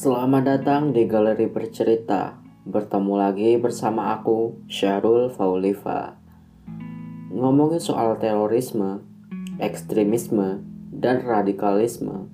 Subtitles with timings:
[0.00, 2.32] Selamat datang di Galeri Bercerita.
[2.64, 6.16] Bertemu lagi bersama aku, Syarul Faulifa.
[7.28, 9.04] Ngomongin soal terorisme,
[9.60, 12.32] ekstremisme, dan radikalisme.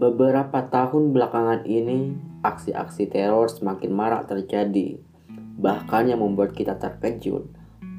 [0.00, 4.96] Beberapa tahun belakangan ini, aksi-aksi teror semakin marak terjadi.
[5.60, 7.44] Bahkan yang membuat kita terkejut,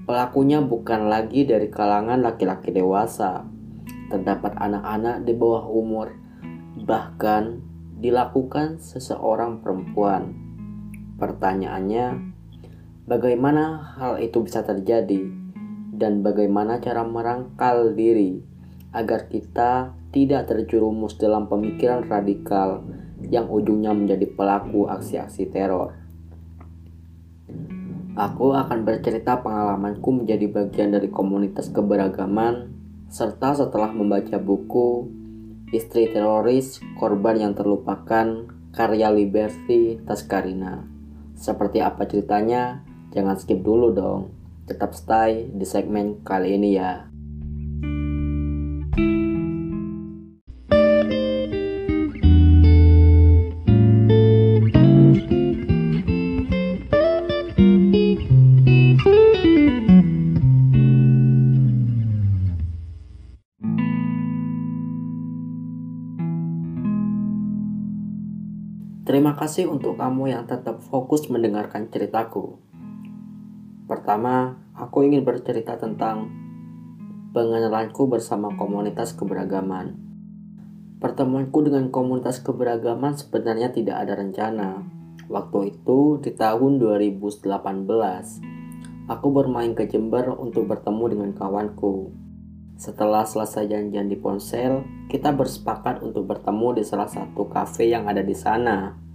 [0.09, 3.45] pelakunya bukan lagi dari kalangan laki-laki dewasa.
[4.09, 6.17] Terdapat anak-anak di bawah umur,
[6.81, 7.68] bahkan
[7.99, 10.31] dilakukan seseorang perempuan.
[11.19, 12.31] Pertanyaannya,
[13.03, 15.27] bagaimana hal itu bisa terjadi
[15.91, 18.39] dan bagaimana cara merangkal diri
[18.95, 22.87] agar kita tidak terjerumus dalam pemikiran radikal
[23.27, 25.99] yang ujungnya menjadi pelaku aksi-aksi teror.
[28.15, 32.71] Aku akan bercerita pengalamanku menjadi bagian dari komunitas keberagaman
[33.07, 35.07] serta setelah membaca buku
[35.73, 40.85] istri teroris, korban yang terlupakan, karya Liberty Taskarina.
[41.33, 42.85] Seperti apa ceritanya?
[43.09, 44.29] Jangan skip dulu dong.
[44.69, 47.08] Tetap stay di segmen kali ini ya.
[69.49, 72.61] Kasih untuk kamu yang tetap fokus mendengarkan ceritaku.
[73.89, 76.29] Pertama, aku ingin bercerita tentang
[77.33, 79.97] pengenalanku bersama komunitas keberagaman.
[81.01, 84.85] Pertemuanku dengan komunitas keberagaman sebenarnya tidak ada rencana.
[85.25, 87.49] Waktu itu di tahun 2018,
[89.09, 92.13] aku bermain ke Jember untuk bertemu dengan kawanku.
[92.77, 98.21] Setelah selesai janjian di ponsel, kita bersepakat untuk bertemu di salah satu kafe yang ada
[98.21, 99.08] di sana.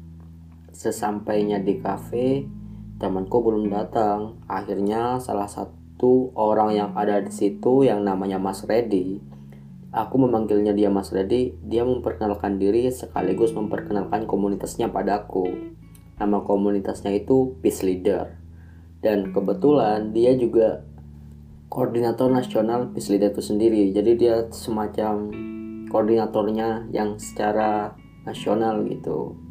[0.74, 2.50] Sesampainya di kafe,
[2.98, 4.42] temanku belum datang.
[4.50, 9.22] Akhirnya salah satu orang yang ada di situ yang namanya Mas Reddy.
[9.94, 15.46] Aku memanggilnya dia Mas Reddy, dia memperkenalkan diri sekaligus memperkenalkan komunitasnya padaku.
[16.18, 18.34] Nama komunitasnya itu Peace Leader.
[18.98, 20.82] Dan kebetulan dia juga
[21.70, 23.94] koordinator nasional Peace Leader itu sendiri.
[23.94, 25.30] Jadi dia semacam
[25.86, 27.94] koordinatornya yang secara
[28.26, 29.43] nasional gitu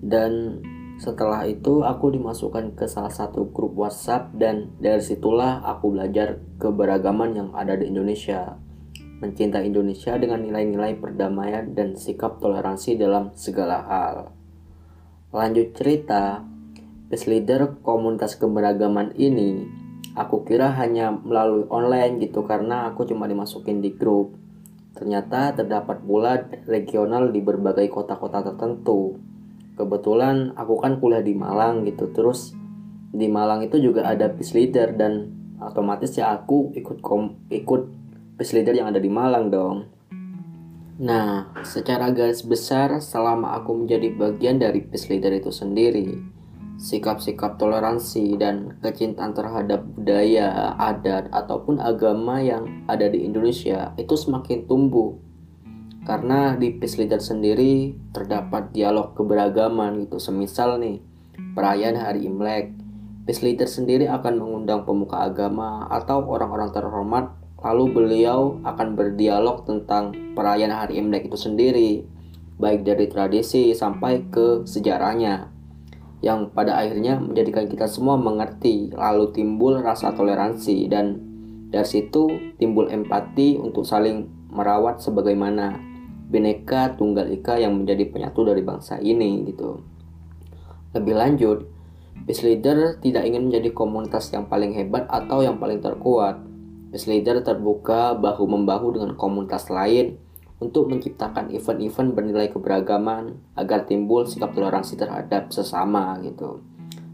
[0.00, 0.60] dan
[0.96, 7.36] setelah itu aku dimasukkan ke salah satu grup WhatsApp dan dari situlah aku belajar keberagaman
[7.36, 8.56] yang ada di Indonesia.
[9.20, 14.16] Mencintai Indonesia dengan nilai-nilai perdamaian dan sikap toleransi dalam segala hal.
[15.36, 16.40] Lanjut cerita,
[17.12, 19.68] best leader komunitas keberagaman ini
[20.16, 24.32] aku kira hanya melalui online gitu karena aku cuma dimasukin di grup.
[24.96, 29.20] Ternyata terdapat pula regional di berbagai kota-kota tertentu
[29.76, 32.10] kebetulan aku kan kuliah di Malang gitu.
[32.10, 32.56] Terus
[33.12, 37.82] di Malang itu juga ada peace leader dan otomatis ya aku ikut kom ikut
[38.36, 39.92] peace leader yang ada di Malang dong.
[40.96, 46.16] Nah, secara garis besar selama aku menjadi bagian dari peace leader itu sendiri,
[46.80, 54.64] sikap-sikap toleransi dan kecintaan terhadap budaya, adat, ataupun agama yang ada di Indonesia itu semakin
[54.64, 55.20] tumbuh
[56.06, 60.22] karena di Peace Leader sendiri terdapat dialog keberagaman gitu.
[60.22, 61.02] Semisal nih
[61.58, 62.70] perayaan hari Imlek.
[63.26, 70.14] Peace Leader sendiri akan mengundang pemuka agama atau orang-orang terhormat lalu beliau akan berdialog tentang
[70.38, 72.06] perayaan hari Imlek itu sendiri
[72.56, 75.50] baik dari tradisi sampai ke sejarahnya
[76.24, 81.20] yang pada akhirnya menjadikan kita semua mengerti lalu timbul rasa toleransi dan
[81.68, 85.95] dari situ timbul empati untuk saling merawat sebagaimana
[86.26, 89.78] Bineka Tunggal Ika yang menjadi penyatu dari bangsa ini gitu.
[90.90, 91.58] Lebih lanjut,
[92.26, 96.42] Peace Leader tidak ingin menjadi komunitas yang paling hebat atau yang paling terkuat.
[96.90, 100.18] Peace Leader terbuka bahu-membahu dengan komunitas lain
[100.56, 106.64] untuk menciptakan event-event bernilai keberagaman agar timbul sikap toleransi terhadap sesama gitu.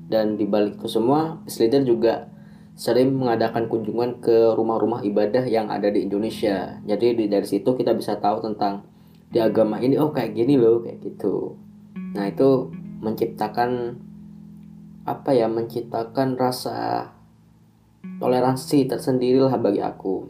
[0.06, 2.32] Dan di balik itu semua, Peace Leader juga
[2.72, 6.80] sering mengadakan kunjungan ke rumah-rumah ibadah yang ada di Indonesia.
[6.88, 8.91] Jadi dari situ kita bisa tahu tentang
[9.32, 11.56] di agama ini oh kayak gini loh kayak gitu.
[12.12, 12.68] Nah itu
[13.00, 13.96] menciptakan
[15.08, 17.08] apa ya menciptakan rasa
[18.20, 20.28] toleransi tersendiri lah bagi aku.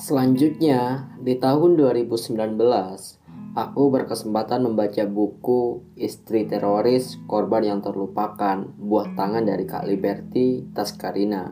[0.00, 2.58] Selanjutnya, di tahun 2019,
[3.50, 11.50] Aku berkesempatan membaca buku Istri Teroris Korban yang Terlupakan Buah Tangan dari Kak Liberty Taskarina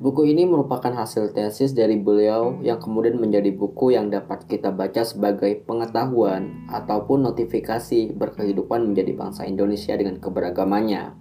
[0.00, 5.04] Buku ini merupakan hasil tesis dari beliau yang kemudian menjadi buku yang dapat kita baca
[5.04, 11.12] sebagai pengetahuan ataupun notifikasi berkehidupan menjadi bangsa Indonesia dengan keberagamannya.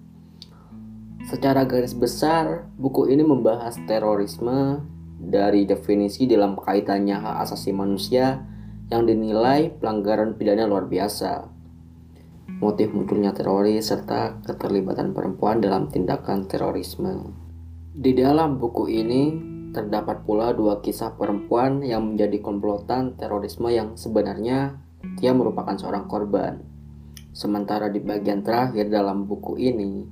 [1.28, 4.80] Secara garis besar, buku ini membahas terorisme
[5.20, 8.48] dari definisi dalam kaitannya hak asasi manusia
[8.90, 11.46] yang dinilai pelanggaran pidana luar biasa.
[12.60, 17.32] Motif munculnya teroris serta keterlibatan perempuan dalam tindakan terorisme.
[17.94, 19.24] Di dalam buku ini
[19.70, 24.82] terdapat pula dua kisah perempuan yang menjadi komplotan terorisme yang sebenarnya
[25.22, 26.60] dia merupakan seorang korban.
[27.32, 30.04] Sementara di bagian terakhir dalam buku ini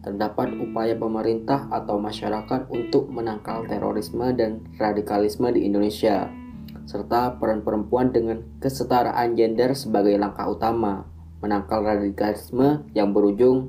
[0.00, 6.43] terdapat upaya pemerintah atau masyarakat untuk menangkal terorisme dan radikalisme di Indonesia
[6.84, 11.08] serta peran perempuan dengan kesetaraan gender sebagai langkah utama
[11.44, 13.68] menangkal radikalisme yang berujung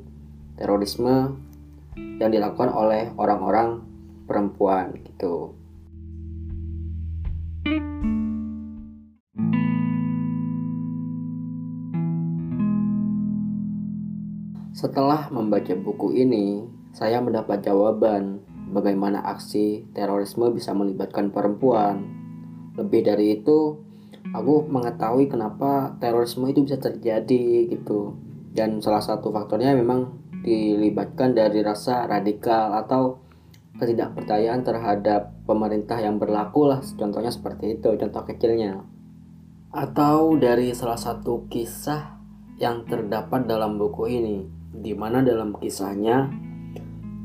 [0.56, 1.36] terorisme
[2.20, 3.84] yang dilakukan oleh orang-orang
[4.24, 5.52] perempuan gitu.
[14.76, 18.40] Setelah membaca buku ini, saya mendapat jawaban
[18.72, 22.15] bagaimana aksi terorisme bisa melibatkan perempuan.
[22.76, 23.80] Lebih dari itu,
[24.32, 28.16] aku mengetahui kenapa terorisme itu bisa terjadi gitu.
[28.56, 33.26] Dan salah satu faktornya memang dilibatkan dari rasa radikal atau
[33.76, 38.80] ketidakpercayaan terhadap pemerintah yang berlaku lah contohnya seperti itu contoh kecilnya
[39.76, 42.16] atau dari salah satu kisah
[42.56, 46.32] yang terdapat dalam buku ini di mana dalam kisahnya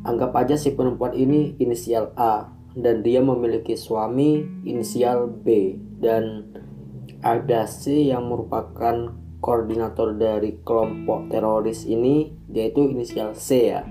[0.03, 6.55] anggap aja si perempuan ini inisial A dan dia memiliki suami inisial B dan
[7.21, 13.83] ada C yang merupakan koordinator dari kelompok teroris ini yaitu inisial C ya.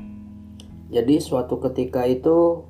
[0.90, 2.66] Jadi suatu ketika itu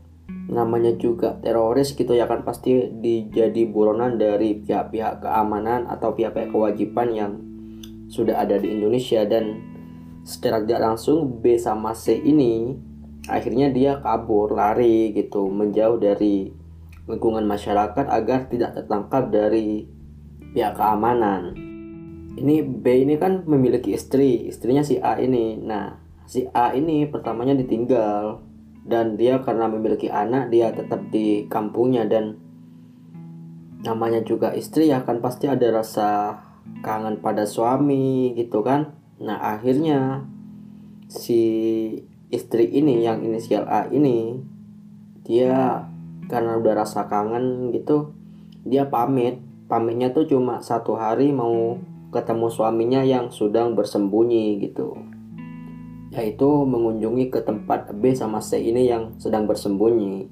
[0.49, 7.09] namanya juga teroris gitu ya kan pasti dijadi buronan dari pihak-pihak keamanan atau pihak-pihak kewajiban
[7.13, 7.31] yang
[8.09, 9.61] sudah ada di Indonesia dan
[10.25, 12.73] secara tidak langsung B sama C ini
[13.29, 16.49] akhirnya dia kabur lari gitu menjauh dari
[17.09, 19.85] lingkungan masyarakat agar tidak tertangkap dari
[20.53, 21.53] pihak keamanan.
[22.37, 25.57] Ini B ini kan memiliki istri istrinya si A ini.
[25.57, 25.97] Nah
[26.29, 28.41] si A ini pertamanya ditinggal
[28.85, 32.37] dan dia karena memiliki anak dia tetap di kampungnya dan
[33.85, 36.41] namanya juga istri ya kan pasti ada rasa
[36.85, 38.93] kangen pada suami gitu kan.
[39.17, 40.29] Nah akhirnya
[41.09, 41.41] si
[42.29, 44.37] istri ini yang inisial A ini
[45.25, 45.85] dia
[46.29, 48.13] karena udah rasa kangen gitu
[48.65, 49.41] dia pamit.
[49.69, 51.77] Pamitnya tuh cuma satu hari mau
[52.09, 54.97] ketemu suaminya yang sedang bersembunyi gitu.
[56.09, 60.25] Yaitu mengunjungi ke tempat B sama C ini yang sedang bersembunyi.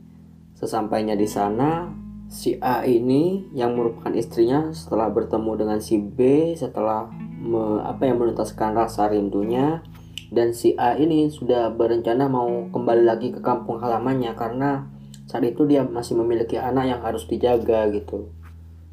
[0.58, 1.94] Sesampainya di sana
[2.28, 7.06] si A ini yang merupakan istrinya setelah bertemu dengan si B setelah
[7.38, 9.86] me, apa yang menuntaskan rasa rindunya
[10.34, 14.92] dan si A ini sudah berencana mau kembali lagi ke kampung halamannya karena
[15.28, 18.32] saat itu dia masih memiliki anak yang harus dijaga gitu.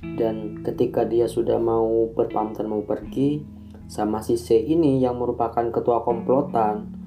[0.05, 3.41] Dan ketika dia sudah mau berpamitan mau pergi
[3.89, 7.05] sama si C ini yang merupakan ketua komplotan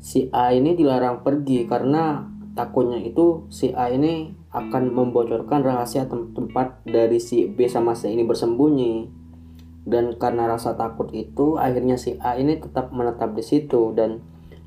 [0.00, 6.32] si A ini dilarang pergi karena takutnya itu si A ini akan membocorkan rahasia tem
[6.32, 9.25] tempat dari si B sama C ini bersembunyi
[9.86, 14.18] dan karena rasa takut itu akhirnya si A ini tetap menetap di situ dan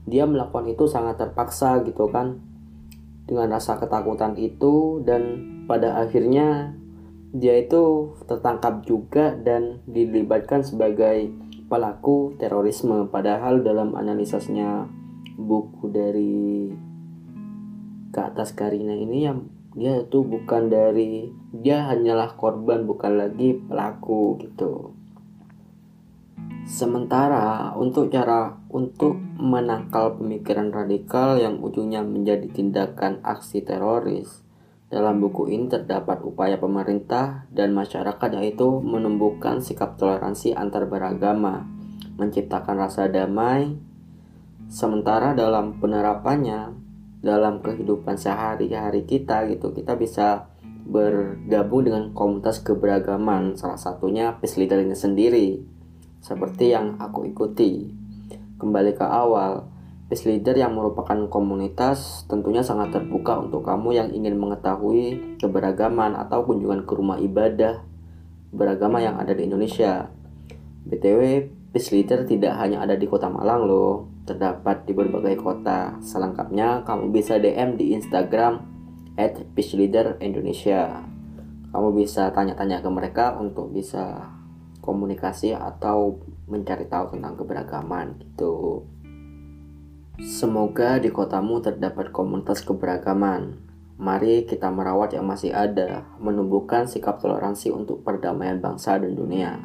[0.07, 2.39] dia melakukan itu sangat terpaksa gitu kan.
[3.27, 6.73] Dengan rasa ketakutan itu dan pada akhirnya
[7.29, 11.29] dia itu tertangkap juga dan dilibatkan sebagai
[11.69, 13.05] pelaku terorisme.
[13.11, 14.89] Padahal dalam analisasnya
[15.37, 16.73] buku dari
[18.09, 19.45] ke atas Karina ini yang
[19.77, 24.98] dia itu bukan dari dia hanyalah korban bukan lagi pelaku gitu
[26.69, 34.45] sementara untuk cara untuk menangkal pemikiran radikal yang ujungnya menjadi tindakan aksi teroris
[34.93, 41.65] dalam buku ini terdapat upaya pemerintah dan masyarakat yaitu menumbuhkan sikap toleransi antar beragama,
[42.17, 43.77] menciptakan rasa damai,
[44.69, 46.73] sementara dalam penerapannya
[47.21, 50.49] dalam kehidupan sehari-hari kita gitu kita bisa
[50.89, 55.78] bergabung dengan komunitas keberagaman salah satunya peace leader sendiri
[56.19, 57.89] seperti yang aku ikuti
[58.59, 59.67] kembali ke awal
[60.09, 66.41] Peace Leader yang merupakan komunitas tentunya sangat terbuka untuk kamu yang ingin mengetahui keberagaman atau
[66.49, 67.85] kunjungan ke rumah ibadah
[68.49, 70.09] beragama yang ada di Indonesia.
[70.89, 71.21] BTW,
[71.69, 76.01] Peace Leader tidak hanya ada di kota Malang loh, terdapat di berbagai kota.
[76.01, 78.65] Selengkapnya kamu bisa DM di Instagram
[79.13, 79.37] at
[80.25, 81.05] Indonesia.
[81.69, 84.38] Kamu bisa tanya-tanya ke mereka untuk bisa
[84.79, 86.19] komunikasi atau
[86.49, 88.83] mencari tahu tentang keberagaman gitu.
[90.19, 93.55] Semoga di kotamu terdapat komunitas keberagaman.
[93.99, 99.59] Mari kita merawat yang masih ada, menumbuhkan sikap toleransi untuk perdamaian bangsa dan dunia.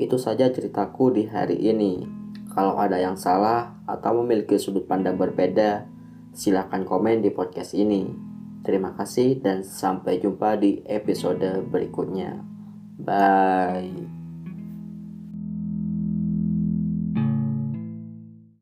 [0.00, 2.04] Itu saja ceritaku di hari ini.
[2.52, 5.84] Kalau ada yang salah atau memiliki sudut pandang berbeda,
[6.32, 8.08] silakan komen di podcast ini.
[8.60, 12.40] Terima kasih dan sampai jumpa di episode berikutnya.
[13.00, 14.19] Bye.